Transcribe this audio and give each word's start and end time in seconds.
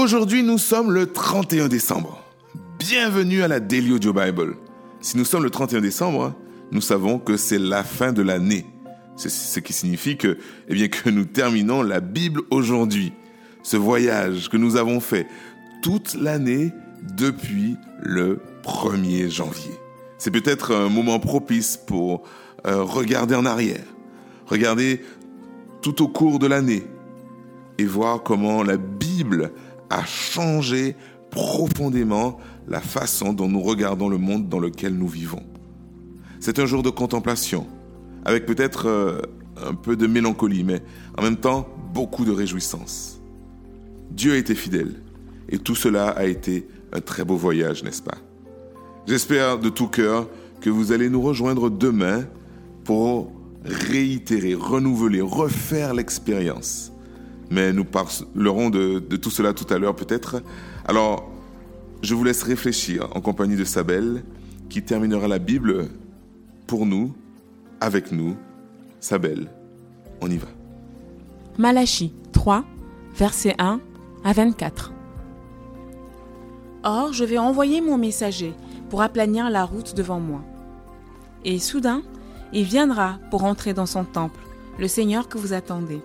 Aujourd'hui, 0.00 0.44
nous 0.44 0.58
sommes 0.58 0.92
le 0.92 1.10
31 1.10 1.66
décembre. 1.66 2.22
Bienvenue 2.78 3.42
à 3.42 3.48
la 3.48 3.58
Daily 3.58 3.92
Audio 3.92 4.12
Bible. 4.12 4.54
Si 5.00 5.16
nous 5.16 5.24
sommes 5.24 5.42
le 5.42 5.50
31 5.50 5.80
décembre, 5.80 6.34
nous 6.70 6.80
savons 6.80 7.18
que 7.18 7.36
c'est 7.36 7.58
la 7.58 7.82
fin 7.82 8.12
de 8.12 8.22
l'année. 8.22 8.64
Ce 9.16 9.58
qui 9.58 9.72
signifie 9.72 10.16
que, 10.16 10.38
eh 10.68 10.74
bien, 10.74 10.86
que 10.86 11.10
nous 11.10 11.24
terminons 11.24 11.82
la 11.82 11.98
Bible 11.98 12.42
aujourd'hui. 12.52 13.12
Ce 13.64 13.76
voyage 13.76 14.48
que 14.48 14.56
nous 14.56 14.76
avons 14.76 15.00
fait 15.00 15.26
toute 15.82 16.14
l'année 16.14 16.70
depuis 17.16 17.74
le 18.00 18.38
1er 18.62 19.28
janvier. 19.28 19.72
C'est 20.16 20.30
peut-être 20.30 20.72
un 20.76 20.88
moment 20.88 21.18
propice 21.18 21.76
pour 21.76 22.22
euh, 22.68 22.84
regarder 22.84 23.34
en 23.34 23.44
arrière, 23.44 23.84
regarder 24.46 25.00
tout 25.82 26.04
au 26.04 26.06
cours 26.06 26.38
de 26.38 26.46
l'année 26.46 26.84
et 27.78 27.84
voir 27.84 28.22
comment 28.22 28.62
la 28.62 28.76
Bible 28.76 29.50
a 29.90 30.04
changé 30.04 30.96
profondément 31.30 32.38
la 32.68 32.80
façon 32.80 33.32
dont 33.32 33.48
nous 33.48 33.60
regardons 33.60 34.08
le 34.08 34.18
monde 34.18 34.48
dans 34.48 34.60
lequel 34.60 34.94
nous 34.94 35.08
vivons. 35.08 35.42
C'est 36.40 36.58
un 36.58 36.66
jour 36.66 36.82
de 36.82 36.90
contemplation, 36.90 37.66
avec 38.24 38.46
peut-être 38.46 38.86
euh, 38.86 39.20
un 39.56 39.74
peu 39.74 39.96
de 39.96 40.06
mélancolie, 40.06 40.64
mais 40.64 40.82
en 41.16 41.22
même 41.22 41.36
temps 41.36 41.68
beaucoup 41.92 42.24
de 42.24 42.32
réjouissance. 42.32 43.20
Dieu 44.10 44.32
a 44.32 44.36
été 44.36 44.54
fidèle, 44.54 44.94
et 45.48 45.58
tout 45.58 45.74
cela 45.74 46.08
a 46.08 46.24
été 46.24 46.66
un 46.92 47.00
très 47.00 47.24
beau 47.24 47.36
voyage, 47.36 47.82
n'est-ce 47.82 48.02
pas? 48.02 48.18
J'espère 49.06 49.58
de 49.58 49.68
tout 49.68 49.88
cœur 49.88 50.28
que 50.60 50.70
vous 50.70 50.92
allez 50.92 51.08
nous 51.08 51.22
rejoindre 51.22 51.70
demain 51.70 52.24
pour 52.84 53.32
réitérer, 53.64 54.54
renouveler, 54.54 55.20
refaire 55.20 55.94
l'expérience. 55.94 56.92
Mais 57.50 57.72
nous 57.72 57.84
parlerons 57.84 58.70
de, 58.70 58.98
tout 59.16 59.30
cela 59.30 59.52
tout 59.52 59.72
à 59.72 59.78
l'heure 59.78 59.96
peut-être. 59.96 60.42
Alors, 60.86 61.30
je 62.02 62.14
vous 62.14 62.24
laisse 62.24 62.42
réfléchir 62.42 63.08
en 63.14 63.20
compagnie 63.20 63.56
de 63.56 63.64
Sabelle, 63.64 64.22
qui 64.68 64.82
terminera 64.82 65.28
la 65.28 65.38
Bible 65.38 65.88
pour 66.66 66.86
nous, 66.86 67.14
avec 67.80 68.12
nous. 68.12 68.36
Sabelle, 69.00 69.48
on 70.20 70.30
y 70.30 70.36
va. 70.36 70.48
Malachie 71.56 72.12
3, 72.32 72.64
versets 73.16 73.54
1 73.58 73.80
à 74.24 74.32
24. 74.32 74.92
Or, 76.84 77.12
je 77.12 77.24
vais 77.24 77.38
envoyer 77.38 77.80
mon 77.80 77.98
messager 77.98 78.52
pour 78.90 79.02
aplanir 79.02 79.50
la 79.50 79.64
route 79.64 79.94
devant 79.94 80.20
moi. 80.20 80.42
Et 81.44 81.58
soudain, 81.58 82.02
il 82.52 82.64
viendra 82.64 83.18
pour 83.30 83.44
entrer 83.44 83.74
dans 83.74 83.86
son 83.86 84.04
temple, 84.04 84.40
le 84.78 84.88
Seigneur 84.88 85.28
que 85.28 85.38
vous 85.38 85.52
attendez. 85.52 86.00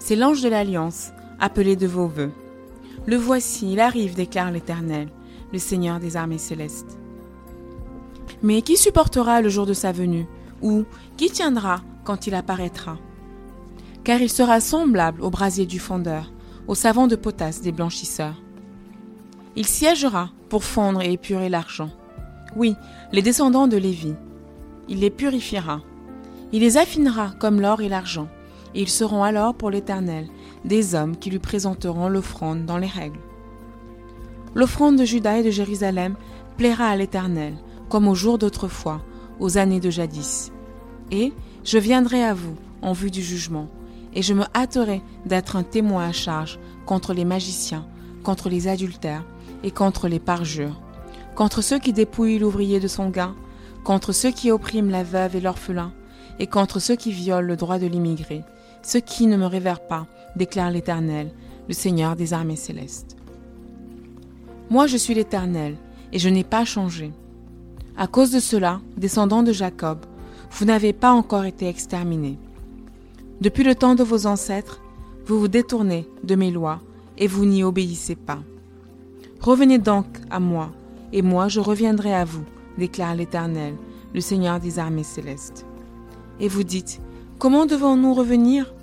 C'est 0.00 0.16
l'ange 0.16 0.42
de 0.42 0.48
l'Alliance, 0.48 1.12
appelé 1.38 1.76
de 1.76 1.86
vos 1.86 2.08
voeux. 2.08 2.32
Le 3.06 3.16
voici, 3.16 3.72
il 3.72 3.80
arrive, 3.80 4.14
déclare 4.14 4.50
l'Éternel 4.50 5.08
le 5.52 5.58
Seigneur 5.58 6.00
des 6.00 6.16
armées 6.16 6.38
célestes. 6.38 6.98
Mais 8.42 8.62
qui 8.62 8.76
supportera 8.76 9.40
le 9.40 9.48
jour 9.48 9.66
de 9.66 9.72
sa 9.72 9.92
venue 9.92 10.26
Ou 10.62 10.84
qui 11.16 11.30
tiendra 11.30 11.82
quand 12.04 12.26
il 12.26 12.34
apparaîtra? 12.34 12.98
Car 14.04 14.20
il 14.20 14.30
sera 14.30 14.60
semblable 14.60 15.20
au 15.22 15.30
brasier 15.30 15.66
du 15.66 15.78
fondeur, 15.78 16.32
au 16.66 16.74
savon 16.74 17.06
de 17.06 17.16
potasse 17.16 17.60
des 17.60 17.72
blanchisseurs. 17.72 18.40
Il 19.56 19.66
siégera 19.66 20.30
pour 20.48 20.64
fondre 20.64 21.02
et 21.02 21.12
épurer 21.12 21.48
l'argent. 21.48 21.90
Oui, 22.56 22.74
les 23.12 23.22
descendants 23.22 23.68
de 23.68 23.76
Lévi. 23.76 24.14
Il 24.88 25.00
les 25.00 25.10
purifiera. 25.10 25.82
Il 26.52 26.60
les 26.60 26.78
affinera 26.78 27.32
comme 27.38 27.60
l'or 27.60 27.82
et 27.82 27.88
l'argent, 27.88 28.28
et 28.74 28.82
ils 28.82 28.88
seront 28.88 29.22
alors 29.22 29.54
pour 29.54 29.70
l'Éternel 29.70 30.28
des 30.64 30.94
hommes 30.94 31.16
qui 31.16 31.30
lui 31.30 31.38
présenteront 31.38 32.08
l'offrande 32.08 32.66
dans 32.66 32.78
les 32.78 32.86
règles. 32.86 33.20
L'offrande 34.54 34.96
de 34.96 35.04
Juda 35.04 35.38
et 35.38 35.42
de 35.42 35.50
Jérusalem 35.50 36.16
plaira 36.56 36.86
à 36.86 36.96
l'Éternel, 36.96 37.54
comme 37.88 38.08
au 38.08 38.14
jour 38.14 38.38
d'autrefois, 38.38 39.00
aux 39.38 39.58
années 39.58 39.80
de 39.80 39.90
jadis. 39.90 40.52
Et 41.10 41.32
je 41.64 41.78
viendrai 41.78 42.24
à 42.24 42.34
vous 42.34 42.56
en 42.82 42.92
vue 42.92 43.10
du 43.10 43.22
jugement, 43.22 43.68
et 44.14 44.22
je 44.22 44.34
me 44.34 44.44
hâterai 44.54 45.02
d'être 45.26 45.56
un 45.56 45.62
témoin 45.62 46.08
à 46.08 46.12
charge 46.12 46.58
contre 46.84 47.14
les 47.14 47.24
magiciens, 47.24 47.86
contre 48.22 48.48
les 48.48 48.68
adultères 48.68 49.24
et 49.62 49.70
contre 49.70 50.08
les 50.08 50.18
parjures, 50.18 50.80
contre 51.34 51.62
ceux 51.62 51.78
qui 51.78 51.92
dépouillent 51.92 52.38
l'ouvrier 52.38 52.80
de 52.80 52.88
son 52.88 53.08
gain, 53.08 53.34
contre 53.84 54.12
ceux 54.12 54.30
qui 54.30 54.50
oppriment 54.50 54.90
la 54.90 55.04
veuve 55.04 55.36
et 55.36 55.40
l'orphelin, 55.40 55.92
et 56.38 56.46
contre 56.46 56.80
ceux 56.80 56.96
qui 56.96 57.12
violent 57.12 57.46
le 57.46 57.56
droit 57.56 57.78
de 57.78 57.86
l'immigré, 57.86 58.42
ceux 58.82 59.00
qui 59.00 59.26
ne 59.26 59.36
me 59.36 59.46
révèrent 59.46 59.86
pas, 59.86 60.06
déclare 60.36 60.70
l'Éternel, 60.70 61.32
le 61.68 61.74
Seigneur 61.74 62.16
des 62.16 62.32
armées 62.32 62.56
célestes. 62.56 63.16
Moi 64.70 64.86
je 64.86 64.96
suis 64.96 65.14
l'Éternel, 65.14 65.76
et 66.12 66.18
je 66.18 66.28
n'ai 66.28 66.44
pas 66.44 66.64
changé. 66.64 67.12
À 67.96 68.06
cause 68.06 68.30
de 68.30 68.40
cela, 68.40 68.80
descendants 68.96 69.42
de 69.42 69.52
Jacob, 69.52 69.98
vous 70.52 70.64
n'avez 70.64 70.92
pas 70.92 71.12
encore 71.12 71.44
été 71.44 71.68
exterminés. 71.68 72.38
Depuis 73.40 73.64
le 73.64 73.74
temps 73.74 73.94
de 73.94 74.02
vos 74.02 74.26
ancêtres, 74.26 74.80
vous 75.26 75.38
vous 75.38 75.48
détournez 75.48 76.08
de 76.24 76.34
mes 76.34 76.50
lois, 76.50 76.80
et 77.18 77.26
vous 77.26 77.44
n'y 77.44 77.62
obéissez 77.62 78.16
pas. 78.16 78.40
Revenez 79.40 79.78
donc 79.78 80.06
à 80.30 80.40
moi, 80.40 80.70
et 81.12 81.22
moi 81.22 81.48
je 81.48 81.60
reviendrai 81.60 82.14
à 82.14 82.24
vous, 82.24 82.44
déclare 82.78 83.14
l'Éternel, 83.14 83.74
le 84.14 84.20
Seigneur 84.20 84.60
des 84.60 84.78
armées 84.78 85.04
célestes. 85.04 85.66
Et 86.40 86.48
vous 86.48 86.64
dites, 86.64 87.00
comment 87.40 87.64
devons-nous 87.64 88.12
revenir? 88.12 88.74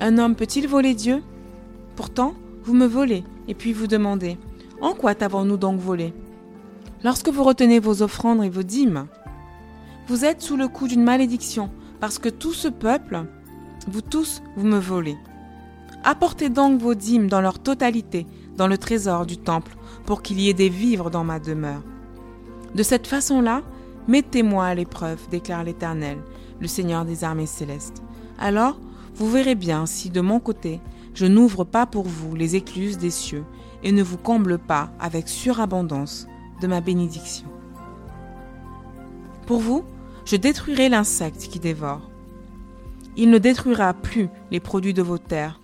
Un 0.00 0.16
homme 0.16 0.34
peut-il 0.34 0.66
voler 0.66 0.94
Dieu? 0.94 1.22
Pourtant, 1.96 2.32
vous 2.64 2.72
me 2.72 2.86
volez, 2.86 3.24
et 3.46 3.54
puis 3.54 3.74
vous 3.74 3.86
demandez, 3.86 4.38
en 4.80 4.94
quoi 4.94 5.14
t'avons-nous 5.14 5.58
donc 5.58 5.78
volé? 5.78 6.14
Lorsque 7.04 7.28
vous 7.28 7.44
retenez 7.44 7.78
vos 7.78 8.00
offrandes 8.00 8.42
et 8.42 8.48
vos 8.48 8.62
dîmes, 8.62 9.06
vous 10.08 10.24
êtes 10.24 10.40
sous 10.40 10.56
le 10.56 10.66
coup 10.66 10.88
d'une 10.88 11.04
malédiction, 11.04 11.68
parce 12.00 12.18
que 12.18 12.30
tout 12.30 12.54
ce 12.54 12.68
peuple, 12.68 13.26
vous 13.86 14.00
tous, 14.00 14.42
vous 14.56 14.66
me 14.66 14.78
volez. 14.78 15.18
Apportez 16.04 16.48
donc 16.48 16.80
vos 16.80 16.94
dîmes 16.94 17.28
dans 17.28 17.42
leur 17.42 17.58
totalité 17.58 18.26
dans 18.56 18.66
le 18.66 18.78
trésor 18.78 19.26
du 19.26 19.36
temple, 19.36 19.76
pour 20.06 20.22
qu'il 20.22 20.40
y 20.40 20.48
ait 20.48 20.54
des 20.54 20.70
vivres 20.70 21.10
dans 21.10 21.24
ma 21.24 21.38
demeure. 21.38 21.82
De 22.74 22.82
cette 22.82 23.06
façon-là, 23.06 23.60
mettez-moi 24.08 24.64
à 24.64 24.74
l'épreuve, 24.74 25.20
déclare 25.30 25.64
l'Éternel, 25.64 26.16
le 26.60 26.66
Seigneur 26.66 27.04
des 27.04 27.24
armées 27.24 27.46
célestes. 27.46 28.02
Alors, 28.38 28.78
vous 29.14 29.30
verrez 29.30 29.54
bien 29.54 29.86
si 29.86 30.10
de 30.10 30.20
mon 30.20 30.40
côté, 30.40 30.80
je 31.14 31.26
n'ouvre 31.26 31.64
pas 31.64 31.86
pour 31.86 32.04
vous 32.04 32.34
les 32.36 32.56
écluses 32.56 32.98
des 32.98 33.10
cieux 33.10 33.44
et 33.82 33.92
ne 33.92 34.02
vous 34.02 34.18
comble 34.18 34.58
pas 34.58 34.90
avec 35.00 35.28
surabondance 35.28 36.26
de 36.60 36.66
ma 36.66 36.80
bénédiction. 36.80 37.46
Pour 39.46 39.60
vous, 39.60 39.84
je 40.24 40.36
détruirai 40.36 40.88
l'insecte 40.88 41.48
qui 41.48 41.58
dévore. 41.58 42.10
Il 43.16 43.30
ne 43.30 43.38
détruira 43.38 43.94
plus 43.94 44.28
les 44.50 44.60
produits 44.60 44.94
de 44.94 45.02
vos 45.02 45.18
terres, 45.18 45.58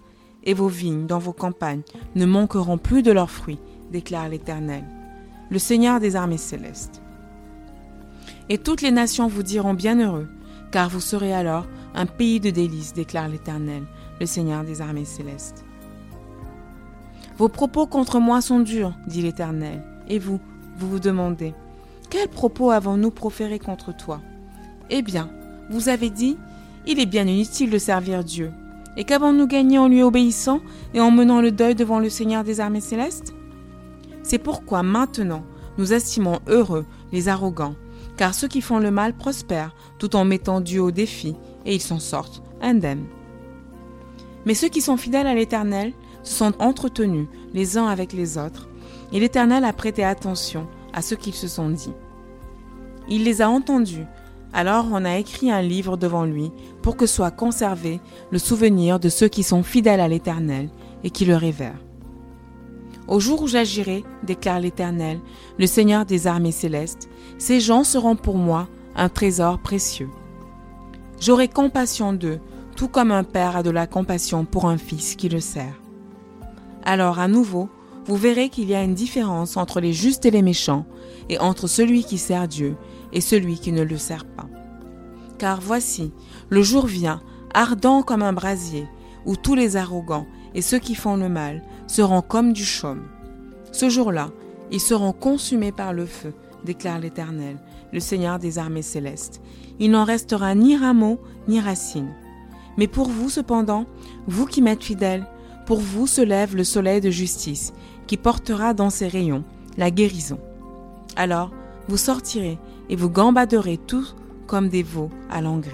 et 0.45 0.55
vos 0.55 0.69
vignes 0.69 1.07
dans 1.07 1.19
vos 1.19 1.33
campagnes 1.33 1.83
ne 2.15 2.27
manqueront 2.27 2.79
plus 2.79 3.03
de 3.03 3.13
leurs 3.13 3.31
fruits, 3.31 3.59
déclare 3.91 4.29
l'Éternel, 4.29 4.85
le 5.51 5.59
Seigneur 5.59 6.01
des 6.01 6.17
armées 6.17 6.39
célestes. 6.39 7.03
Et 8.49 8.59
toutes 8.59 8.83
les 8.83 8.91
nations 8.91 9.27
vous 9.27 9.43
diront 9.43 9.75
bienheureux, 9.75 10.29
car 10.75 10.89
vous 10.89 11.01
serez 11.01 11.33
alors 11.33 11.69
un 11.95 12.05
pays 12.05 12.41
de 12.41 12.51
délices, 12.51 12.95
déclare 12.95 13.29
l'Éternel, 13.29 13.85
le 14.19 14.27
Seigneur 14.27 14.65
des 14.65 14.81
armées 14.81 15.05
célestes. 15.05 15.65
Vos 17.39 17.49
propos 17.49 17.87
contre 17.87 18.19
moi 18.19 18.41
sont 18.41 18.59
durs, 18.59 18.93
dit 19.07 19.23
l'Éternel. 19.23 19.85
Et 20.09 20.19
vous, 20.19 20.41
vous 20.77 20.91
vous 20.91 20.99
demandez, 20.99 21.55
quels 22.11 22.27
propos 22.27 22.73
avons-nous 22.73 23.13
proférés 23.13 23.61
contre 23.61 23.97
toi? 23.97 24.21
Eh 24.91 25.03
bien, 25.03 25.31
vous 25.71 25.89
avez 25.89 26.11
dit, 26.11 26.37
il 26.89 26.99
est 26.99 27.07
bien 27.07 27.29
inutile 27.29 27.71
de 27.71 27.79
servir 27.79 28.25
Dieu. 28.25 28.51
Et 28.97 29.05
qu'avons-nous 29.05 29.47
gagné 29.47 29.79
en 29.79 29.87
lui 29.87 30.03
obéissant 30.03 30.59
et 30.93 31.01
en 31.01 31.13
menant 31.13 31.41
le 31.41 31.53
deuil 31.53 31.77
devant 31.77 32.01
le 32.01 32.09
Seigneur 32.09 32.43
des 32.43 32.59
armées 32.59 32.81
célestes? 32.81 33.33
C'est 34.25 34.39
pourquoi 34.39 34.83
maintenant 34.83 35.45
nous 35.79 35.93
estimons 35.93 36.41
heureux 36.49 36.85
les 37.13 37.29
arrogants, 37.29 37.77
car 38.17 38.35
ceux 38.35 38.49
qui 38.49 38.61
font 38.61 38.79
le 38.79 38.91
mal 38.91 39.15
prospèrent 39.15 39.75
tout 39.99 40.17
en 40.17 40.25
mettant 40.25 40.61
Dieu 40.61 40.83
au 40.83 40.91
défi, 40.91 41.37
et 41.65 41.75
ils 41.75 41.81
s'en 41.81 41.99
sortent 41.99 42.43
indemnes. 42.61 43.07
Mais 44.45 44.55
ceux 44.55 44.69
qui 44.69 44.81
sont 44.81 44.97
fidèles 44.97 45.27
à 45.27 45.35
l'Éternel 45.35 45.93
se 46.23 46.35
sont 46.35 46.53
entretenus 46.61 47.29
les 47.53 47.79
uns 47.79 47.87
avec 47.87 48.13
les 48.13 48.39
autres, 48.39 48.69
et 49.13 49.21
l'Éternel 49.21 49.65
a 49.65 49.73
prêté 49.73 50.05
attention 50.05 50.67
à 50.93 51.03
ce 51.03 51.15
qu'ils 51.15 51.35
se 51.35 51.49
sont 51.49 51.71
dit. 51.71 51.93
Il 53.09 53.25
les 53.25 53.43
a 53.43 53.51
entendus, 53.51 54.07
alors 54.53 54.87
on 54.93 55.05
a 55.05 55.19
écrit 55.19 55.51
un 55.51 55.63
livre 55.63 55.97
devant 55.97 56.25
lui 56.25 56.53
pour 56.83 56.97
que 56.97 57.07
soit 57.07 57.31
conservé 57.31 58.01
le 58.31 58.39
souvenir 58.39 59.01
de 59.01 59.09
ceux 59.09 59.29
qui 59.29 59.43
sont 59.43 59.63
fidèles 59.63 60.01
à 60.01 60.09
l'Éternel 60.09 60.69
et 61.03 61.11
qui 61.11 61.25
le 61.25 61.37
révèrent. 61.37 61.81
Au 63.07 63.21
jour 63.21 63.43
où 63.43 63.47
j'agirai, 63.47 64.03
déclare 64.23 64.61
l'Éternel, 64.61 65.21
le 65.59 65.67
Seigneur 65.67 66.07
des 66.07 66.27
armées 66.27 66.53
célestes, 66.53 67.09
ces 67.39 67.61
gens 67.61 67.85
seront 67.85 68.17
pour 68.17 68.37
moi 68.37 68.69
un 68.97 69.09
trésor 69.09 69.59
précieux. 69.59 70.09
J'aurai 71.21 71.49
compassion 71.49 72.13
d'eux, 72.13 72.41
tout 72.77 72.89
comme 72.89 73.13
un 73.13 73.25
père 73.25 73.57
a 73.57 73.63
de 73.63 73.71
la 73.71 73.87
compassion 73.87 74.45
pour 74.45 74.67
un 74.67 74.79
fils 74.79 75.17
qui 75.17 75.29
le 75.29 75.41
sert. 75.41 75.81
Alors 76.83 77.19
à 77.19 77.29
nouveau, 77.29 77.69
vous 78.07 78.17
verrez 78.17 78.49
qu'il 78.49 78.69
y 78.69 78.75
a 78.75 78.83
une 78.83 78.95
différence 78.95 79.57
entre 79.57 79.81
les 79.81 79.93
justes 79.93 80.27
et 80.27 80.31
les 80.31 80.43
méchants, 80.43 80.87
et 81.29 81.39
entre 81.39 81.67
celui 81.67 82.05
qui 82.05 82.19
sert 82.19 82.49
Dieu 82.49 82.77
et 83.13 83.21
celui 83.21 83.59
qui 83.59 83.73
ne 83.73 83.83
le 83.83 83.97
sert 83.97 84.25
pas. 84.25 84.49
Car 85.39 85.61
voici, 85.61 86.13
le 86.49 86.63
jour 86.63 86.87
vient, 86.87 87.23
ardent 87.55 88.03
comme 88.03 88.23
un 88.23 88.33
brasier, 88.33 88.87
où 89.25 89.37
tous 89.37 89.55
les 89.55 89.77
arrogants 89.77 90.27
et 90.55 90.63
ceux 90.63 90.79
qui 90.79 90.95
font 90.95 91.17
le 91.17 91.29
mal 91.29 91.63
seront 91.87 92.23
comme 92.23 92.53
du 92.53 92.65
chaume. 92.65 93.03
Ce 93.73 93.89
jour-là, 93.89 94.31
ils 94.71 94.81
seront 94.81 95.13
consumés 95.13 95.73
par 95.73 95.93
le 95.93 96.07
feu, 96.07 96.33
déclare 96.65 96.99
l'Éternel, 96.99 97.59
le 97.93 98.01
Seigneur 98.01 98.39
des 98.39 98.59
armées 98.59 98.83
célestes. 98.83 99.41
Il 99.79 99.91
n'en 99.91 100.05
restera 100.05 100.55
ni 100.55 100.77
rameau 100.77 101.21
ni 101.49 101.61
racine. 101.61 102.15
Mais 102.77 102.87
pour 102.87 103.09
vous 103.09 103.29
cependant, 103.29 103.87
vous 104.27 104.47
qui 104.47 104.63
m'êtes 104.63 104.83
fidèles, 104.83 105.27
pour 105.67 105.79
vous 105.79 106.07
se 106.07 106.21
lève 106.21 106.57
le 106.57 106.65
soleil 106.65 107.01
de 107.01 107.11
justice, 107.11 107.73
qui 108.07 108.17
portera 108.17 108.75
dans 108.75 108.91
ses 108.91 109.09
rayons 109.09 109.45
la 109.77 109.91
guérison. 109.91 110.39
Alors 111.17 111.51
vous 111.89 111.97
sortirez 111.97 112.59
et 112.89 112.97
vous 112.97 113.11
gambaderez 113.11 113.79
tous 113.79 114.17
comme 114.47 114.69
des 114.69 114.83
veaux 114.83 115.11
à 115.31 115.41
l'engrais. 115.41 115.73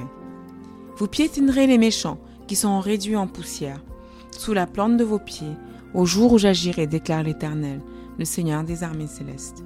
Vous 0.96 1.06
piétinerez 1.06 1.66
les 1.66 1.78
méchants 1.78 2.18
qui 2.46 2.56
sont 2.56 2.80
réduits 2.80 3.16
en 3.16 3.26
poussière, 3.26 3.82
sous 4.30 4.52
la 4.52 4.66
plante 4.66 4.96
de 4.96 5.04
vos 5.04 5.18
pieds, 5.18 5.56
au 5.94 6.06
jour 6.06 6.32
où 6.32 6.38
j'agirai, 6.38 6.86
déclare 6.86 7.22
l'Éternel, 7.22 7.80
le 8.18 8.24
Seigneur 8.24 8.64
des 8.64 8.82
armées 8.82 9.06
célestes. 9.06 9.64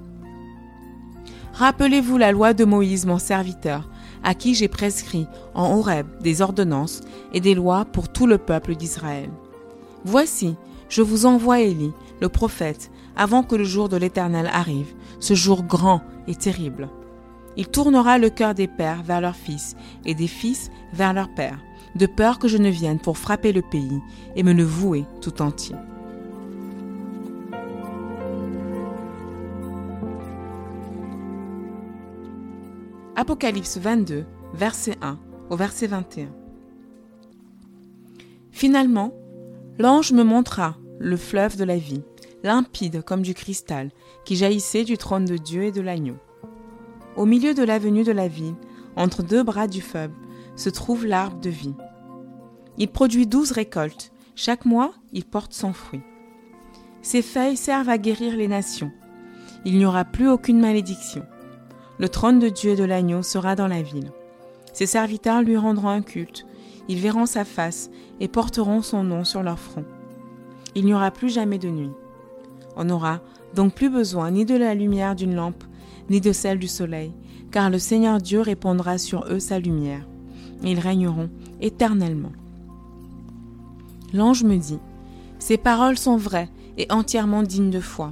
Rappelez-vous 1.53 2.17
la 2.17 2.31
loi 2.31 2.53
de 2.53 2.65
Moïse, 2.65 3.05
mon 3.05 3.17
serviteur, 3.17 3.89
à 4.23 4.33
qui 4.33 4.55
j'ai 4.55 4.67
prescrit 4.67 5.27
en 5.53 5.77
Horeb 5.77 6.07
des 6.21 6.41
ordonnances 6.41 7.01
et 7.33 7.39
des 7.39 7.55
lois 7.55 7.85
pour 7.85 8.09
tout 8.09 8.27
le 8.27 8.37
peuple 8.37 8.75
d'Israël. 8.75 9.29
Voici, 10.03 10.55
je 10.89 11.01
vous 11.01 11.25
envoie 11.25 11.61
Élie, 11.61 11.93
le 12.21 12.29
prophète, 12.29 12.91
avant 13.15 13.43
que 13.43 13.55
le 13.55 13.63
jour 13.63 13.87
de 13.87 13.97
l'Éternel 13.97 14.49
arrive, 14.51 14.93
ce 15.19 15.33
jour 15.33 15.63
grand 15.63 16.01
et 16.27 16.35
terrible. 16.35 16.89
Il 17.57 17.67
tournera 17.67 18.17
le 18.17 18.29
cœur 18.29 18.53
des 18.53 18.67
pères 18.67 19.03
vers 19.03 19.21
leurs 19.21 19.35
fils 19.35 19.75
et 20.05 20.13
des 20.13 20.27
fils 20.27 20.69
vers 20.91 21.13
leurs 21.13 21.33
pères, 21.33 21.59
de 21.95 22.05
peur 22.05 22.37
que 22.39 22.49
je 22.49 22.57
ne 22.57 22.69
vienne 22.69 22.99
pour 22.99 23.17
frapper 23.17 23.53
le 23.53 23.61
pays 23.61 24.01
et 24.35 24.43
me 24.43 24.51
le 24.53 24.65
vouer 24.65 25.05
tout 25.21 25.41
entier. 25.41 25.75
Apocalypse 33.17 33.77
22, 33.77 34.25
verset 34.53 34.97
1 35.01 35.17
au 35.49 35.55
verset 35.55 35.87
21. 35.87 36.27
Finalement, 38.51 39.13
l'ange 39.79 40.11
me 40.11 40.23
montra 40.23 40.75
le 40.99 41.15
fleuve 41.15 41.55
de 41.55 41.63
la 41.63 41.77
vie, 41.77 42.03
limpide 42.43 43.03
comme 43.03 43.21
du 43.21 43.33
cristal, 43.33 43.91
qui 44.25 44.35
jaillissait 44.35 44.83
du 44.83 44.97
trône 44.97 45.23
de 45.23 45.37
Dieu 45.37 45.63
et 45.63 45.71
de 45.71 45.79
l'agneau. 45.79 46.17
Au 47.15 47.25
milieu 47.25 47.53
de 47.53 47.63
l'avenue 47.63 48.03
de 48.03 48.11
la 48.11 48.27
ville, 48.27 48.55
entre 48.97 49.23
deux 49.23 49.43
bras 49.43 49.67
du 49.67 49.81
fleuve, 49.81 50.11
se 50.57 50.69
trouve 50.69 51.05
l'arbre 51.05 51.39
de 51.39 51.49
vie. 51.49 51.75
Il 52.77 52.89
produit 52.89 53.27
douze 53.27 53.53
récoltes. 53.53 54.11
Chaque 54.35 54.65
mois, 54.65 54.93
il 55.13 55.23
porte 55.23 55.53
son 55.53 55.71
fruit. 55.71 56.01
Ses 57.01 57.21
feuilles 57.21 57.55
servent 57.55 57.87
à 57.87 57.97
guérir 57.97 58.35
les 58.35 58.49
nations. 58.49 58.91
Il 59.63 59.77
n'y 59.77 59.85
aura 59.85 60.03
plus 60.03 60.27
aucune 60.27 60.59
malédiction. 60.59 61.25
Le 61.97 62.09
trône 62.09 62.39
de 62.39 62.49
Dieu 62.49 62.71
et 62.71 62.75
de 62.75 62.83
l'agneau 62.83 63.21
sera 63.21 63.55
dans 63.55 63.67
la 63.67 63.81
ville. 63.81 64.11
Ses 64.73 64.85
serviteurs 64.85 65.41
lui 65.41 65.55
rendront 65.55 65.87
un 65.87 66.01
culte, 66.01 66.45
ils 66.89 66.99
verront 66.99 67.25
sa 67.25 67.45
face 67.45 67.89
et 68.19 68.27
porteront 68.27 68.81
son 68.81 69.03
nom 69.03 69.23
sur 69.23 69.41
leur 69.41 69.59
front. 69.59 69.85
Il 70.75 70.85
n'y 70.85 70.93
aura 70.93 71.11
plus 71.11 71.29
jamais 71.29 71.57
de 71.57 71.69
nuit. 71.69 71.91
On 72.75 72.83
n'aura 72.83 73.21
donc 73.53 73.73
plus 73.73 73.89
besoin 73.89 74.31
ni 74.31 74.45
de 74.45 74.55
la 74.55 74.75
lumière 74.75 75.15
d'une 75.15 75.35
lampe, 75.35 75.63
ni 76.09 76.19
de 76.19 76.33
celle 76.33 76.59
du 76.59 76.67
soleil, 76.67 77.13
car 77.51 77.69
le 77.69 77.79
Seigneur 77.79 78.19
Dieu 78.19 78.41
répandra 78.41 78.97
sur 78.97 79.25
eux 79.29 79.39
sa 79.39 79.59
lumière, 79.59 80.05
et 80.63 80.71
ils 80.71 80.79
régneront 80.79 81.29
éternellement. 81.61 82.33
L'ange 84.13 84.43
me 84.43 84.57
dit, 84.57 84.79
Ces 85.39 85.57
paroles 85.57 85.97
sont 85.97 86.17
vraies 86.17 86.49
et 86.77 86.87
entièrement 86.91 87.43
dignes 87.43 87.71
de 87.71 87.79
foi. 87.79 88.11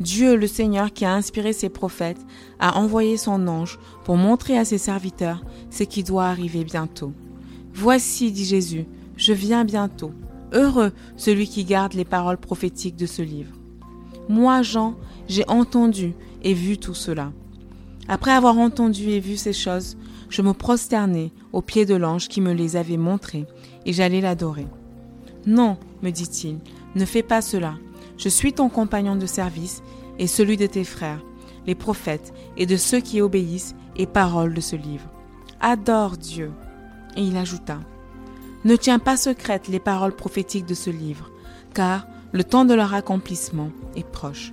Dieu, 0.00 0.36
le 0.36 0.46
Seigneur 0.46 0.92
qui 0.92 1.04
a 1.04 1.14
inspiré 1.14 1.52
ses 1.52 1.68
prophètes, 1.68 2.24
a 2.60 2.78
envoyé 2.78 3.16
son 3.16 3.48
ange 3.48 3.78
pour 4.04 4.16
montrer 4.16 4.56
à 4.56 4.64
ses 4.64 4.78
serviteurs 4.78 5.44
ce 5.70 5.82
qui 5.82 6.04
doit 6.04 6.26
arriver 6.26 6.64
bientôt. 6.64 7.12
Voici, 7.74 8.30
dit 8.30 8.44
Jésus, 8.44 8.86
je 9.16 9.32
viens 9.32 9.64
bientôt. 9.64 10.12
Heureux 10.52 10.92
celui 11.16 11.48
qui 11.48 11.64
garde 11.64 11.94
les 11.94 12.04
paroles 12.04 12.38
prophétiques 12.38 12.96
de 12.96 13.06
ce 13.06 13.22
livre. 13.22 13.52
Moi, 14.28 14.62
Jean, 14.62 14.94
j'ai 15.28 15.46
entendu 15.48 16.14
et 16.42 16.54
vu 16.54 16.78
tout 16.78 16.94
cela. 16.94 17.32
Après 18.08 18.30
avoir 18.30 18.58
entendu 18.58 19.10
et 19.10 19.20
vu 19.20 19.36
ces 19.36 19.52
choses, 19.52 19.96
je 20.30 20.42
me 20.42 20.52
prosternai 20.52 21.32
aux 21.52 21.62
pieds 21.62 21.86
de 21.86 21.94
l'ange 21.94 22.28
qui 22.28 22.40
me 22.40 22.52
les 22.52 22.76
avait 22.76 22.96
montrées, 22.96 23.46
et 23.84 23.92
j'allais 23.92 24.20
l'adorer. 24.20 24.66
Non, 25.46 25.76
me 26.02 26.10
dit-il, 26.10 26.58
ne 26.94 27.04
fais 27.04 27.22
pas 27.22 27.42
cela. 27.42 27.74
Je 28.18 28.28
suis 28.28 28.52
ton 28.52 28.68
compagnon 28.68 29.14
de 29.14 29.26
service 29.26 29.82
et 30.18 30.26
celui 30.26 30.56
de 30.56 30.66
tes 30.66 30.82
frères, 30.82 31.22
les 31.68 31.76
prophètes 31.76 32.34
et 32.56 32.66
de 32.66 32.76
ceux 32.76 32.98
qui 32.98 33.20
obéissent 33.20 33.76
et 33.96 34.06
paroles 34.06 34.54
de 34.54 34.60
ce 34.60 34.74
livre. 34.74 35.08
Adore 35.60 36.16
Dieu. 36.16 36.50
Et 37.16 37.22
il 37.22 37.36
ajouta, 37.36 37.78
Ne 38.64 38.74
tiens 38.74 38.98
pas 38.98 39.16
secrètes 39.16 39.68
les 39.68 39.78
paroles 39.78 40.16
prophétiques 40.16 40.66
de 40.66 40.74
ce 40.74 40.90
livre, 40.90 41.30
car 41.74 42.06
le 42.32 42.42
temps 42.42 42.64
de 42.64 42.74
leur 42.74 42.92
accomplissement 42.92 43.70
est 43.94 44.06
proche. 44.06 44.52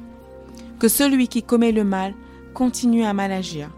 Que 0.79 0.87
celui 0.87 1.27
qui 1.27 1.41
commet 1.41 1.71
le 1.71 1.83
mal 1.83 2.13
continue 2.53 3.03
à 3.03 3.13
mal 3.13 3.31
agir, 3.31 3.69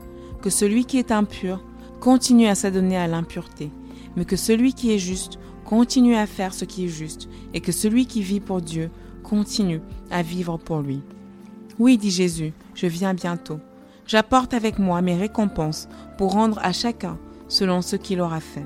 que 0.42 0.50
celui 0.50 0.84
qui 0.86 1.00
est 1.00 1.12
impur 1.12 1.64
continue 2.02 2.48
à 2.48 2.56
s'adonner 2.56 2.98
à 2.98 3.08
l'impureté, 3.08 3.72
mais 4.18 4.26
que 4.26 4.36
celui 4.36 4.74
qui 4.74 4.94
est 4.94 5.00
juste 5.00 5.40
continue 5.66 6.16
à 6.16 6.28
faire 6.28 6.54
ce 6.54 6.66
qui 6.66 6.86
est 6.86 6.90
juste, 6.90 7.30
et 7.54 7.62
que 7.62 7.72
celui 7.72 8.06
qui 8.06 8.22
vit 8.22 8.40
pour 8.40 8.62
Dieu 8.62 8.90
continue 9.28 9.82
à 10.10 10.22
vivre 10.22 10.58
pour 10.58 10.80
lui. 10.80 11.02
Oui, 11.80 11.98
dit 11.98 12.12
Jésus, 12.12 12.54
je 12.76 12.88
viens 12.88 13.14
bientôt. 13.14 13.60
J'apporte 14.06 14.54
avec 14.54 14.80
moi 14.80 15.02
mes 15.02 15.16
récompenses 15.16 15.90
pour 16.18 16.32
rendre 16.32 16.60
à 16.64 16.72
chacun 16.72 17.18
selon 17.50 17.82
ce 17.82 17.98
qu'il 17.98 18.22
aura 18.22 18.40
fait. 18.40 18.66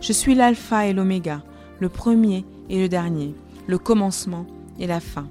Je 0.00 0.12
suis 0.12 0.34
l'alpha 0.34 0.86
et 0.86 0.92
l'oméga, 0.92 1.42
le 1.78 1.88
premier 1.88 2.44
et 2.68 2.80
le 2.80 2.88
dernier, 2.88 3.34
le 3.68 3.78
commencement 3.78 4.44
et 4.80 4.88
la 4.88 4.98
fin. 4.98 5.28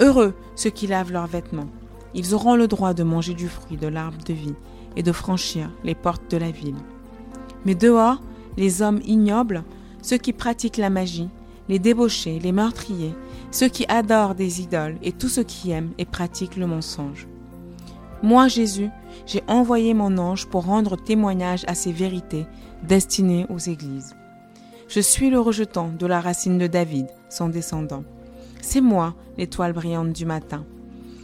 Heureux 0.00 0.34
ceux 0.54 0.70
qui 0.70 0.86
lavent 0.86 1.12
leurs 1.12 1.26
vêtements. 1.26 1.70
Ils 2.14 2.34
auront 2.34 2.56
le 2.56 2.68
droit 2.68 2.92
de 2.92 3.02
manger 3.02 3.32
du 3.32 3.48
fruit 3.48 3.78
de 3.78 3.88
l'arbre 3.88 4.22
de 4.24 4.34
vie 4.34 4.54
et 4.96 5.02
de 5.02 5.12
franchir 5.12 5.70
les 5.82 5.94
portes 5.94 6.30
de 6.30 6.36
la 6.36 6.50
ville. 6.50 6.76
Mais 7.64 7.74
dehors, 7.74 8.20
les 8.58 8.82
hommes 8.82 9.00
ignobles, 9.06 9.64
ceux 10.02 10.18
qui 10.18 10.34
pratiquent 10.34 10.76
la 10.76 10.90
magie, 10.90 11.30
les 11.68 11.78
débauchés, 11.78 12.38
les 12.38 12.52
meurtriers, 12.52 13.14
ceux 13.50 13.68
qui 13.68 13.86
adorent 13.88 14.34
des 14.34 14.60
idoles 14.60 14.96
et 15.02 15.12
tous 15.12 15.28
ceux 15.28 15.42
qui 15.42 15.70
aiment 15.70 15.92
et 15.98 16.04
pratiquent 16.04 16.56
le 16.56 16.66
mensonge. 16.66 17.26
Moi, 18.22 18.48
Jésus, 18.48 18.90
j'ai 19.26 19.42
envoyé 19.46 19.94
mon 19.94 20.18
ange 20.18 20.46
pour 20.46 20.64
rendre 20.64 20.96
témoignage 20.96 21.64
à 21.66 21.74
ces 21.74 21.92
vérités 21.92 22.46
destinées 22.82 23.46
aux 23.48 23.58
églises. 23.58 24.16
Je 24.88 25.00
suis 25.00 25.30
le 25.30 25.38
rejetant 25.38 25.88
de 25.88 26.06
la 26.06 26.20
racine 26.20 26.58
de 26.58 26.66
David, 26.66 27.06
son 27.28 27.48
descendant. 27.48 28.04
C'est 28.60 28.80
moi, 28.80 29.14
l'étoile 29.36 29.72
brillante 29.72 30.12
du 30.12 30.26
matin. 30.26 30.64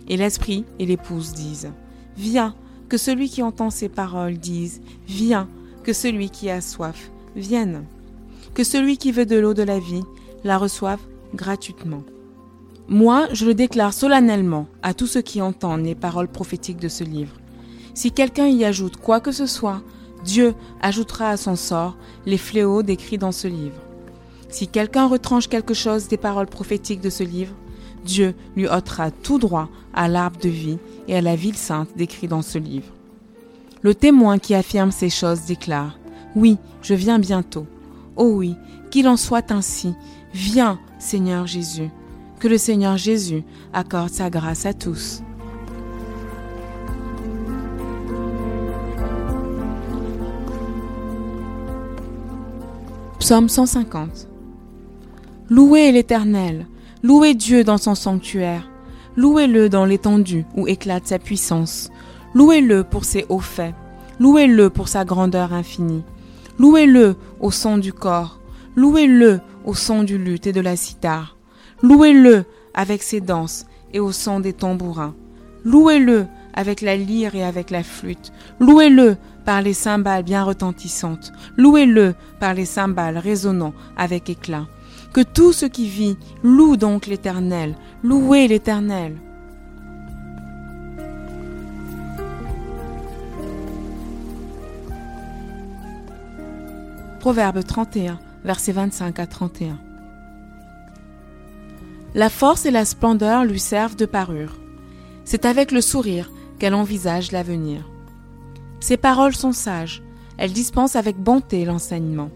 Et 0.08 0.16
l'Esprit 0.16 0.64
et 0.78 0.86
l'épouse 0.86 1.32
disent, 1.32 1.72
Viens, 2.16 2.54
que 2.88 2.96
celui 2.96 3.28
qui 3.28 3.42
entend 3.42 3.70
ces 3.70 3.88
paroles 3.88 4.38
dise, 4.38 4.80
Viens, 5.08 5.48
que 5.82 5.92
celui 5.92 6.30
qui 6.30 6.50
a 6.50 6.60
soif 6.60 7.10
vienne. 7.34 7.84
Que 8.54 8.64
celui 8.64 8.98
qui 8.98 9.12
veut 9.12 9.26
de 9.26 9.36
l'eau 9.36 9.54
de 9.54 9.62
la 9.62 9.78
vie 9.78 10.04
la 10.44 10.58
reçoive 10.58 11.00
gratuitement. 11.34 12.02
Moi, 12.88 13.28
je 13.32 13.46
le 13.46 13.54
déclare 13.54 13.94
solennellement 13.94 14.66
à 14.82 14.92
tous 14.92 15.06
ceux 15.06 15.22
qui 15.22 15.40
entendent 15.40 15.84
les 15.84 15.94
paroles 15.94 16.28
prophétiques 16.28 16.80
de 16.80 16.88
ce 16.88 17.02
livre. 17.02 17.36
Si 17.94 18.12
quelqu'un 18.12 18.46
y 18.46 18.64
ajoute 18.64 18.98
quoi 18.98 19.20
que 19.20 19.32
ce 19.32 19.46
soit, 19.46 19.80
Dieu 20.22 20.54
ajoutera 20.82 21.30
à 21.30 21.36
son 21.38 21.56
sort 21.56 21.96
les 22.26 22.36
fléaux 22.36 22.82
décrits 22.82 23.18
dans 23.18 23.32
ce 23.32 23.48
livre. 23.48 23.80
Si 24.50 24.68
quelqu'un 24.68 25.06
retranche 25.06 25.48
quelque 25.48 25.72
chose 25.74 26.08
des 26.08 26.18
paroles 26.18 26.46
prophétiques 26.46 27.00
de 27.00 27.10
ce 27.10 27.24
livre, 27.24 27.54
Dieu 28.04 28.34
lui 28.54 28.68
ôtera 28.68 29.10
tout 29.10 29.38
droit 29.38 29.70
à 29.94 30.08
l'arbre 30.08 30.38
de 30.40 30.50
vie 30.50 30.78
et 31.08 31.16
à 31.16 31.22
la 31.22 31.36
ville 31.36 31.56
sainte 31.56 31.88
décrite 31.96 32.30
dans 32.30 32.42
ce 32.42 32.58
livre. 32.58 32.92
Le 33.80 33.94
témoin 33.94 34.38
qui 34.38 34.54
affirme 34.54 34.90
ces 34.90 35.10
choses 35.10 35.46
déclare 35.46 35.98
Oui, 36.36 36.58
je 36.82 36.94
viens 36.94 37.18
bientôt. 37.18 37.66
Oh 38.16 38.30
oui, 38.34 38.56
qu'il 38.90 39.08
en 39.08 39.16
soit 39.16 39.50
ainsi. 39.50 39.94
Viens, 40.34 40.78
Seigneur 40.98 41.46
Jésus. 41.46 41.90
Que 42.44 42.48
le 42.50 42.58
Seigneur 42.58 42.98
Jésus 42.98 43.42
accorde 43.72 44.10
sa 44.10 44.28
grâce 44.28 44.66
à 44.66 44.74
tous. 44.74 45.22
Psaume 53.18 53.48
150 53.48 54.28
Louez 55.48 55.90
l'Éternel, 55.90 56.66
louez 57.02 57.32
Dieu 57.32 57.64
dans 57.64 57.78
son 57.78 57.94
sanctuaire, 57.94 58.68
Louez-le 59.16 59.70
dans 59.70 59.86
l'étendue 59.86 60.44
où 60.54 60.68
éclate 60.68 61.06
sa 61.06 61.18
puissance. 61.18 61.88
Louez-le 62.34 62.84
pour 62.84 63.06
ses 63.06 63.24
hauts 63.30 63.38
faits. 63.38 63.74
Louez-le 64.20 64.68
pour 64.68 64.88
sa 64.88 65.06
grandeur 65.06 65.54
infinie. 65.54 66.04
Louez-le 66.58 67.16
au 67.40 67.50
son 67.50 67.78
du 67.78 67.94
corps. 67.94 68.38
Louez-le 68.76 69.40
au 69.64 69.72
son 69.72 70.02
du 70.02 70.18
luth 70.18 70.46
et 70.46 70.52
de 70.52 70.60
la 70.60 70.76
cithare. 70.76 71.33
Louez-le 71.84 72.46
avec 72.72 73.02
ses 73.02 73.20
danses 73.20 73.66
et 73.92 74.00
au 74.00 74.10
son 74.10 74.40
des 74.40 74.54
tambourins. 74.54 75.14
Louez-le 75.66 76.24
avec 76.54 76.80
la 76.80 76.96
lyre 76.96 77.34
et 77.34 77.44
avec 77.44 77.68
la 77.68 77.82
flûte. 77.82 78.32
Louez-le 78.58 79.18
par 79.44 79.60
les 79.60 79.74
cymbales 79.74 80.22
bien 80.22 80.44
retentissantes. 80.44 81.30
Louez-le 81.58 82.14
par 82.40 82.54
les 82.54 82.64
cymbales 82.64 83.18
résonnant 83.18 83.74
avec 83.98 84.30
éclat. 84.30 84.66
Que 85.12 85.20
tout 85.20 85.52
ce 85.52 85.66
qui 85.66 85.86
vit 85.86 86.16
loue 86.42 86.78
donc 86.78 87.06
l'Éternel. 87.06 87.74
Louez 88.02 88.48
l'Éternel. 88.48 89.18
Proverbe 97.20 97.62
31, 97.62 98.18
versets 98.42 98.72
25 98.72 99.18
à 99.18 99.26
31. 99.26 99.78
La 102.14 102.30
force 102.30 102.64
et 102.64 102.70
la 102.70 102.84
splendeur 102.84 103.44
lui 103.44 103.58
servent 103.58 103.96
de 103.96 104.06
parure. 104.06 104.56
C'est 105.24 105.44
avec 105.44 105.72
le 105.72 105.80
sourire 105.80 106.30
qu'elle 106.60 106.74
envisage 106.74 107.32
l'avenir. 107.32 107.90
Ses 108.78 108.96
paroles 108.96 109.34
sont 109.34 109.52
sages, 109.52 110.02
elle 110.36 110.52
dispense 110.52 110.94
avec 110.94 111.16
bonté 111.16 111.64
l'enseignement. 111.64 112.30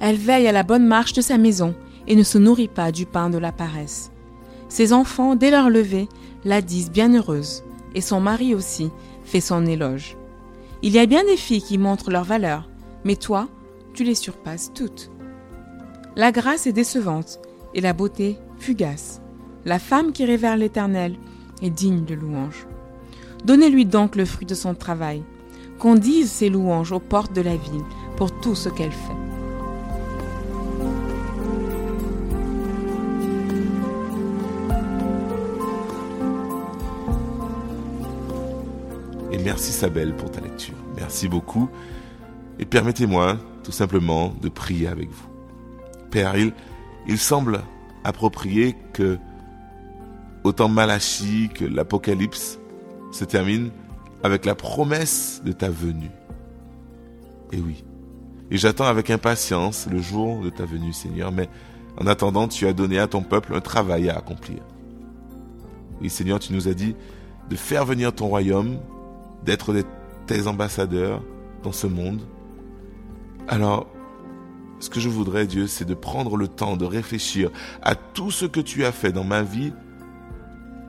Elle 0.00 0.16
veille 0.16 0.46
à 0.46 0.52
la 0.52 0.64
bonne 0.64 0.86
marche 0.86 1.14
de 1.14 1.22
sa 1.22 1.38
maison 1.38 1.74
et 2.06 2.14
ne 2.14 2.22
se 2.22 2.36
nourrit 2.36 2.68
pas 2.68 2.92
du 2.92 3.06
pain 3.06 3.30
de 3.30 3.38
la 3.38 3.52
paresse. 3.52 4.10
Ses 4.68 4.92
enfants, 4.92 5.34
dès 5.34 5.50
leur 5.50 5.70
lever, 5.70 6.08
la 6.44 6.60
disent 6.60 6.90
bienheureuse, 6.90 7.64
et 7.94 8.02
son 8.02 8.20
mari 8.20 8.54
aussi 8.54 8.90
fait 9.24 9.40
son 9.40 9.64
éloge. 9.64 10.16
Il 10.82 10.92
y 10.92 10.98
a 10.98 11.06
bien 11.06 11.24
des 11.24 11.38
filles 11.38 11.62
qui 11.62 11.78
montrent 11.78 12.10
leur 12.10 12.24
valeur, 12.24 12.68
mais 13.04 13.16
toi, 13.16 13.48
tu 13.94 14.04
les 14.04 14.14
surpasses 14.14 14.72
toutes. 14.74 15.10
La 16.16 16.32
grâce 16.32 16.66
est 16.66 16.72
décevante 16.72 17.40
et 17.74 17.80
la 17.80 17.94
beauté 17.94 18.38
fugace. 18.58 19.20
La 19.64 19.78
femme 19.78 20.12
qui 20.12 20.24
révère 20.24 20.56
l'Éternel 20.56 21.16
est 21.62 21.70
digne 21.70 22.04
de 22.04 22.14
louange. 22.14 22.66
Donnez-lui 23.44 23.84
donc 23.84 24.16
le 24.16 24.24
fruit 24.24 24.46
de 24.46 24.54
son 24.54 24.74
travail, 24.74 25.22
qu'on 25.78 25.94
dise 25.94 26.30
ses 26.30 26.48
louanges 26.48 26.92
aux 26.92 27.00
portes 27.00 27.32
de 27.32 27.42
la 27.42 27.56
ville 27.56 27.84
pour 28.16 28.32
tout 28.40 28.54
ce 28.54 28.68
qu'elle 28.68 28.92
fait. 28.92 29.12
Et 39.32 39.38
merci 39.38 39.72
Sabelle 39.72 40.14
pour 40.16 40.30
ta 40.30 40.40
lecture. 40.40 40.76
Merci 40.96 41.28
beaucoup. 41.28 41.68
Et 42.58 42.64
permettez-moi 42.64 43.36
tout 43.62 43.72
simplement 43.72 44.32
de 44.40 44.48
prier 44.48 44.88
avec 44.88 45.10
vous. 45.10 45.28
Père, 46.10 46.36
il, 46.36 46.52
il 47.06 47.18
semble 47.18 47.60
approprié 48.06 48.76
que 48.92 49.18
autant 50.44 50.68
Malachie 50.68 51.48
que 51.52 51.64
l'Apocalypse 51.64 52.58
se 53.12 53.24
termine 53.24 53.70
avec 54.22 54.44
la 54.44 54.54
promesse 54.54 55.42
de 55.44 55.52
ta 55.52 55.68
venue. 55.68 56.10
Et 57.52 57.58
oui. 57.58 57.84
Et 58.50 58.56
j'attends 58.56 58.84
avec 58.84 59.10
impatience 59.10 59.88
le 59.90 60.00
jour 60.00 60.40
de 60.40 60.50
ta 60.50 60.64
venue, 60.64 60.92
Seigneur, 60.92 61.32
mais 61.32 61.48
en 61.98 62.06
attendant, 62.06 62.46
tu 62.46 62.66
as 62.66 62.72
donné 62.72 62.98
à 62.98 63.06
ton 63.06 63.22
peuple 63.22 63.54
un 63.54 63.60
travail 63.60 64.08
à 64.08 64.16
accomplir. 64.16 64.58
Oui, 66.00 66.10
Seigneur, 66.10 66.38
tu 66.38 66.52
nous 66.52 66.68
as 66.68 66.74
dit 66.74 66.94
de 67.50 67.56
faire 67.56 67.84
venir 67.84 68.12
ton 68.12 68.28
royaume, 68.28 68.78
d'être 69.44 69.74
tes 70.26 70.46
ambassadeurs 70.46 71.22
dans 71.62 71.72
ce 71.72 71.86
monde, 71.86 72.20
alors, 73.48 73.86
ce 74.78 74.90
que 74.90 75.00
je 75.00 75.08
voudrais, 75.08 75.46
Dieu, 75.46 75.66
c'est 75.66 75.84
de 75.84 75.94
prendre 75.94 76.36
le 76.36 76.48
temps 76.48 76.76
de 76.76 76.84
réfléchir 76.84 77.50
à 77.82 77.94
tout 77.94 78.30
ce 78.30 78.44
que 78.44 78.60
tu 78.60 78.84
as 78.84 78.92
fait 78.92 79.12
dans 79.12 79.24
ma 79.24 79.42
vie 79.42 79.72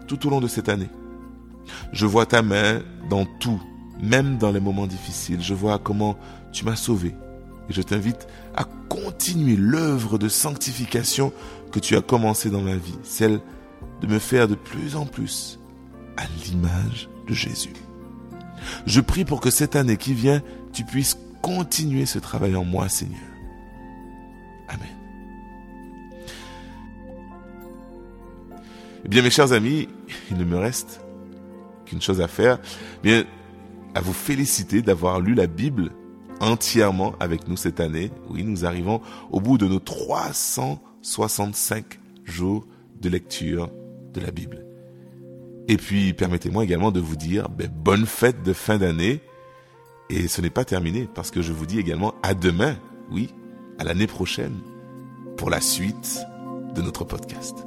tout 0.07 0.25
au 0.27 0.29
long 0.29 0.41
de 0.41 0.47
cette 0.47 0.69
année. 0.69 0.89
Je 1.91 2.05
vois 2.05 2.25
ta 2.25 2.41
main 2.41 2.81
dans 3.09 3.25
tout, 3.39 3.61
même 4.01 4.37
dans 4.37 4.51
les 4.51 4.59
moments 4.59 4.87
difficiles. 4.87 5.41
Je 5.41 5.53
vois 5.53 5.79
comment 5.79 6.17
tu 6.51 6.65
m'as 6.65 6.75
sauvé. 6.75 7.15
Et 7.69 7.73
je 7.73 7.81
t'invite 7.81 8.27
à 8.55 8.65
continuer 8.89 9.55
l'œuvre 9.57 10.17
de 10.17 10.29
sanctification 10.29 11.33
que 11.71 11.79
tu 11.79 11.95
as 11.95 12.01
commencé 12.01 12.49
dans 12.49 12.61
ma 12.61 12.75
vie, 12.75 12.97
celle 13.03 13.41
de 14.01 14.07
me 14.07 14.19
faire 14.19 14.47
de 14.47 14.55
plus 14.55 14.95
en 14.95 15.05
plus 15.05 15.59
à 16.15 16.23
l'image 16.45 17.09
de 17.27 17.33
Jésus. 17.33 17.73
Je 18.85 19.01
prie 19.01 19.25
pour 19.25 19.41
que 19.41 19.49
cette 19.49 19.75
année 19.75 19.97
qui 19.97 20.13
vient, 20.13 20.41
tu 20.73 20.83
puisses 20.83 21.17
continuer 21.41 22.05
ce 22.05 22.19
travail 22.19 22.55
en 22.55 22.63
moi, 22.63 22.89
Seigneur. 22.89 23.26
Eh 29.05 29.07
bien, 29.07 29.21
mes 29.21 29.29
chers 29.29 29.53
amis, 29.53 29.87
il 30.31 30.37
ne 30.37 30.43
me 30.43 30.57
reste 30.57 31.01
qu'une 31.85 32.01
chose 32.01 32.21
à 32.21 32.27
faire, 32.27 32.59
bien, 33.03 33.25
à 33.95 34.01
vous 34.01 34.13
féliciter 34.13 34.81
d'avoir 34.81 35.19
lu 35.19 35.33
la 35.33 35.47
Bible 35.47 35.91
entièrement 36.39 37.15
avec 37.19 37.47
nous 37.47 37.57
cette 37.57 37.79
année. 37.79 38.11
Oui, 38.29 38.43
nous 38.43 38.65
arrivons 38.65 39.01
au 39.31 39.39
bout 39.39 39.57
de 39.57 39.67
nos 39.67 39.79
365 39.79 41.99
jours 42.25 42.67
de 43.01 43.09
lecture 43.09 43.69
de 44.13 44.21
la 44.21 44.31
Bible. 44.31 44.65
Et 45.67 45.77
puis, 45.77 46.13
permettez-moi 46.13 46.63
également 46.63 46.91
de 46.91 46.99
vous 46.99 47.15
dire 47.15 47.49
ben, 47.49 47.69
bonne 47.73 48.05
fête 48.05 48.43
de 48.43 48.53
fin 48.53 48.77
d'année 48.77 49.21
et 50.09 50.27
ce 50.27 50.41
n'est 50.41 50.49
pas 50.49 50.65
terminé 50.65 51.09
parce 51.13 51.31
que 51.31 51.41
je 51.41 51.51
vous 51.51 51.65
dis 51.65 51.79
également 51.79 52.13
à 52.23 52.33
demain, 52.33 52.77
oui, 53.11 53.33
à 53.77 53.83
l'année 53.83 54.07
prochaine, 54.07 54.55
pour 55.35 55.49
la 55.49 55.59
suite 55.59 56.21
de 56.73 56.81
notre 56.81 57.03
podcast. 57.03 57.65